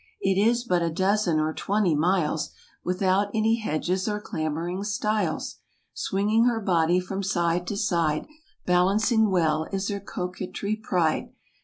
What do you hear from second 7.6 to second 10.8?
to side, Balancing well, is her coquetry